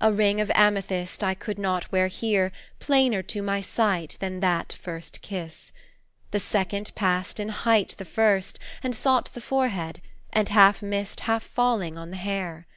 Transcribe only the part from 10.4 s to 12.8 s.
half missed Half falling on the hair.